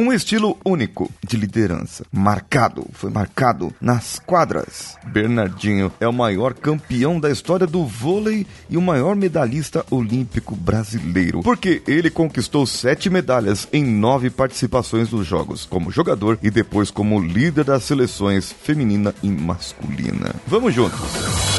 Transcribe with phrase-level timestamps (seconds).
[0.00, 4.96] Um estilo único de liderança, marcado, foi marcado nas quadras.
[5.04, 11.42] Bernardinho é o maior campeão da história do vôlei e o maior medalhista olímpico brasileiro,
[11.42, 17.20] porque ele conquistou sete medalhas em nove participações nos Jogos, como jogador e depois como
[17.20, 20.34] líder das seleções feminina e masculina.
[20.46, 20.98] Vamos juntos!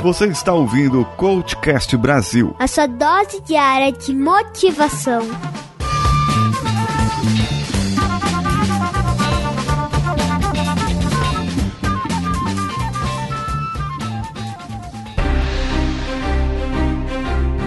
[0.02, 2.56] Você está ouvindo o Coachcast Brasil.
[2.58, 5.22] A sua dose diária de motivação.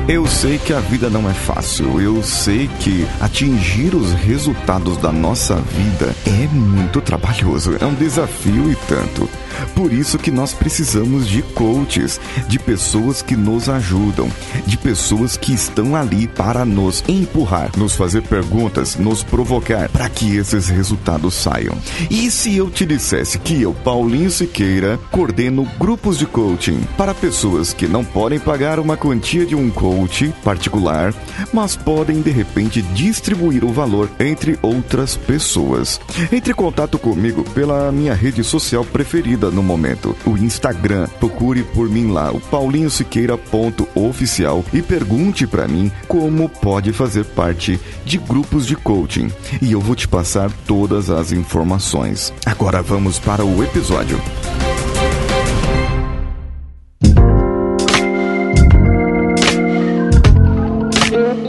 [0.06, 1.98] Eu sei que a vida não é fácil.
[1.98, 7.74] Eu sei que atingir os resultados da nossa vida é muito trabalhoso.
[7.80, 9.26] É um desafio e tanto.
[9.74, 14.28] Por isso que nós precisamos de coaches, de pessoas que nos ajudam,
[14.66, 20.36] de pessoas que estão ali para nos empurrar, nos fazer perguntas, nos provocar para que
[20.36, 21.78] esses resultados saiam.
[22.10, 27.73] E se eu te dissesse que eu, Paulinho Siqueira, coordeno grupos de coaching para pessoas
[27.73, 29.93] que não podem pagar uma quantia de um coach
[30.42, 31.14] particular,
[31.52, 36.01] mas podem de repente distribuir o valor entre outras pessoas.
[36.32, 41.06] Entre em contato comigo pela minha rede social preferida no momento, o Instagram.
[41.18, 48.18] Procure por mim lá, o paulinhosiqueira.oficial e pergunte para mim como pode fazer parte de
[48.18, 49.30] grupos de coaching.
[49.60, 52.32] E eu vou te passar todas as informações.
[52.46, 54.18] Agora vamos para o episódio.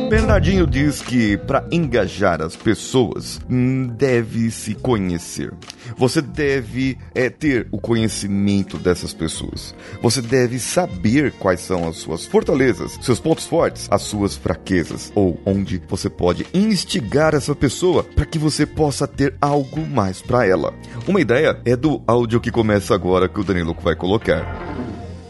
[0.09, 5.52] Bernardinho diz que para engajar as pessoas hum, deve se conhecer.
[5.98, 9.73] Você deve é, ter o conhecimento dessas pessoas.
[10.02, 15.39] Você deve saber quais são as suas fortalezas, seus pontos fortes, as suas fraquezas, ou
[15.45, 20.73] onde você pode instigar essa pessoa para que você possa ter algo mais para ela.
[21.08, 24.45] Uma ideia é do áudio que começa agora que o Danilo vai colocar.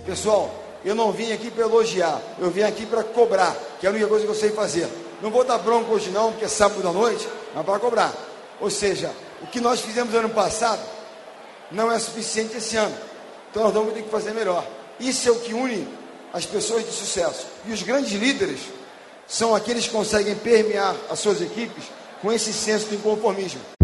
[0.05, 3.91] Pessoal, eu não vim aqui para elogiar, eu vim aqui para cobrar, que é a
[3.91, 4.87] única coisa que eu sei fazer.
[5.19, 8.13] Não vou dar bronca hoje não, porque é sábado da noite, mas para cobrar.
[8.61, 10.81] Ou seja, o que nós fizemos ano passado
[11.71, 12.95] não é suficiente esse ano.
[13.49, 14.63] Então nós vamos ter que fazer melhor.
[14.99, 15.87] Isso é o que une
[16.31, 17.47] as pessoas de sucesso.
[17.65, 18.59] E os grandes líderes
[19.27, 21.85] são aqueles que conseguem permear as suas equipes
[22.21, 23.74] com esse senso de inconformismo.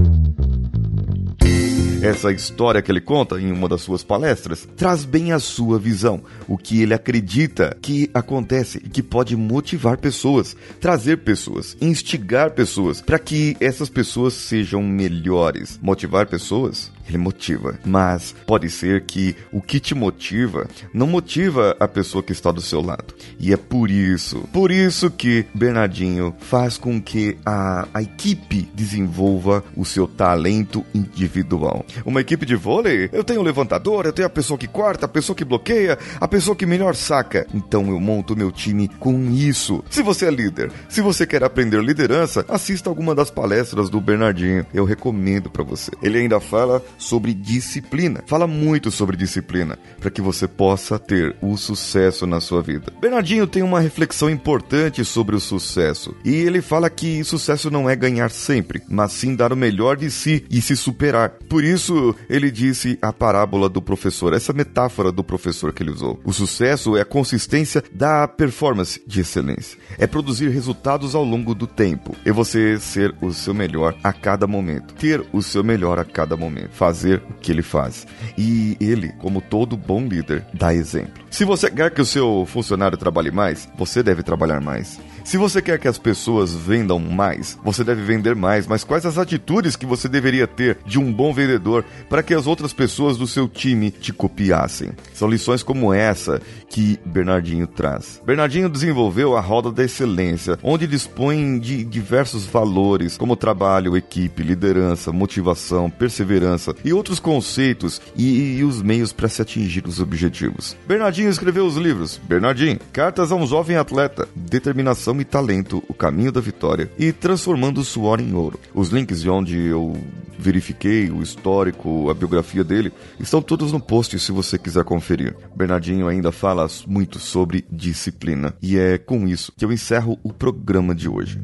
[2.01, 6.23] Essa história que ele conta em uma das suas palestras traz bem a sua visão,
[6.47, 13.01] o que ele acredita que acontece e que pode motivar pessoas, trazer pessoas, instigar pessoas
[13.01, 15.79] para que essas pessoas sejam melhores.
[15.81, 17.77] Motivar pessoas ele motiva.
[17.85, 22.61] Mas pode ser que o que te motiva não motiva a pessoa que está do
[22.61, 23.13] seu lado.
[23.39, 29.63] E é por isso, por isso que Bernardinho faz com que a, a equipe desenvolva
[29.75, 31.85] o seu talento individual.
[32.05, 35.09] Uma equipe de vôlei, eu tenho o levantador, eu tenho a pessoa que corta, a
[35.09, 37.47] pessoa que bloqueia, a pessoa que melhor saca.
[37.53, 39.83] Então eu monto meu time com isso.
[39.89, 44.65] Se você é líder, se você quer aprender liderança, assista alguma das palestras do Bernardinho.
[44.73, 45.91] Eu recomendo para você.
[46.01, 48.23] Ele ainda fala sobre disciplina.
[48.27, 52.93] Fala muito sobre disciplina para que você possa ter o sucesso na sua vida.
[53.01, 57.95] Bernardinho tem uma reflexão importante sobre o sucesso e ele fala que sucesso não é
[57.95, 61.31] ganhar sempre, mas sim dar o melhor de si e se superar.
[61.49, 61.80] Por isso
[62.29, 66.19] ele disse a parábola do professor, essa metáfora do professor que ele usou.
[66.25, 69.77] O sucesso é a consistência da performance de excelência.
[69.97, 72.15] É produzir resultados ao longo do tempo.
[72.25, 74.93] É você ser o seu melhor a cada momento.
[74.95, 78.07] Ter o seu melhor a cada momento fazer o que ele faz.
[78.37, 81.23] E ele, como todo bom líder, dá exemplo.
[81.29, 84.99] Se você quer que o seu funcionário trabalhe mais, você deve trabalhar mais.
[85.23, 89.17] Se você quer que as pessoas vendam mais, você deve vender mais, mas quais as
[89.17, 93.27] atitudes que você deveria ter de um bom vendedor para que as outras pessoas do
[93.27, 94.91] seu time te copiassem?
[95.13, 98.21] São lições como essa que Bernardinho traz.
[98.25, 105.11] Bernardinho desenvolveu a roda da excelência, onde dispõe de diversos valores, como trabalho, equipe, liderança,
[105.11, 110.75] motivação, perseverança e outros conceitos e, e os meios para se atingir os objetivos.
[110.87, 116.31] Bernardinho escreveu os livros Bernardinho, Cartas a um Jovem Atleta, Determinação e Talento, O Caminho
[116.31, 118.59] da Vitória e Transformando o Suor em Ouro.
[118.73, 119.97] Os links de onde eu
[120.37, 125.35] verifiquei o histórico, a biografia dele, estão todos no post se você quiser conferir.
[125.55, 130.95] Bernardinho ainda fala muito sobre disciplina e é com isso que eu encerro o programa
[130.95, 131.39] de hoje.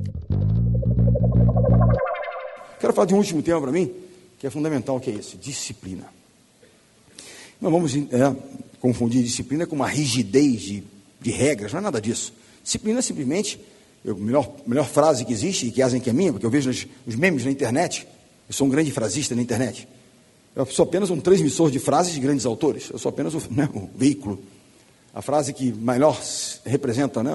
[2.80, 3.92] Quero falar de um último tema para mim,
[4.40, 6.06] que é fundamental, que é esse, disciplina.
[7.60, 8.36] Não vamos é,
[8.80, 10.84] confundir disciplina com uma rigidez de,
[11.20, 12.34] de regras, não é nada disso.
[12.68, 13.58] Disciplina simplesmente,
[14.06, 16.70] a melhor, melhor frase que existe, e que Asen que é minha, porque eu vejo
[17.06, 18.06] nos memes na internet,
[18.46, 19.88] Eu sou um grande frasista na internet.
[20.54, 22.90] Eu sou apenas um transmissor de frases de grandes autores.
[22.92, 24.38] Eu sou apenas o, né, o veículo.
[25.14, 26.22] A frase que melhor
[26.66, 27.32] representa, né,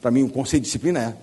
[0.00, 1.14] para mim, o conceito de disciplina é: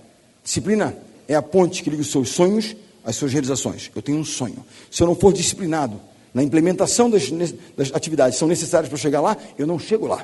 [0.43, 0.95] disciplina
[1.27, 3.89] é a ponte que liga os seus sonhos às suas realizações.
[3.95, 4.63] Eu tenho um sonho.
[4.91, 5.99] Se eu não for disciplinado
[6.31, 7.31] na implementação das,
[7.75, 10.23] das atividades que são necessárias para chegar lá, eu não chego lá.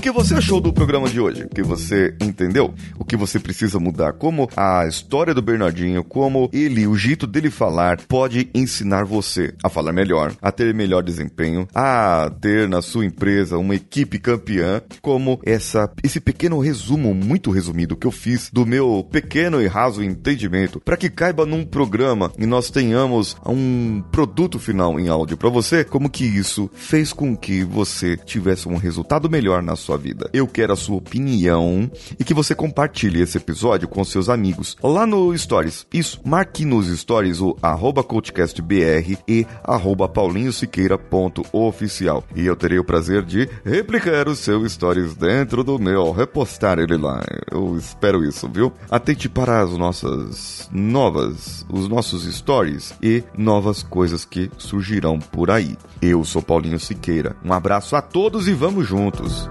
[0.00, 1.44] O que você achou do programa de hoje?
[1.44, 2.72] O que você entendeu?
[2.98, 4.14] O que você precisa mudar?
[4.14, 9.68] Como a história do Bernardinho, como ele, o jeito dele falar, pode ensinar você a
[9.68, 15.38] falar melhor, a ter melhor desempenho, a ter na sua empresa uma equipe campeã, como
[15.44, 20.80] essa esse pequeno resumo, muito resumido, que eu fiz do meu pequeno e raso entendimento,
[20.80, 25.84] para que caiba num programa e nós tenhamos um produto final em áudio para você,
[25.84, 30.30] como que isso fez com que você tivesse um resultado melhor na sua sua vida.
[30.32, 35.04] Eu quero a sua opinião e que você compartilhe esse episódio com seus amigos lá
[35.04, 35.84] no Stories.
[35.92, 42.22] Isso, marque nos Stories o arroba coachcastbr e arroba paulinhosiqueira.oficial.
[42.36, 46.96] E eu terei o prazer de replicar os seus Stories dentro do meu, repostar ele
[46.96, 47.24] lá.
[47.50, 48.72] Eu espero isso, viu?
[48.88, 55.76] Atente para as nossas novas, os nossos Stories e novas coisas que surgirão por aí.
[56.00, 57.34] Eu sou Paulinho Siqueira.
[57.44, 59.50] Um abraço a todos e vamos juntos!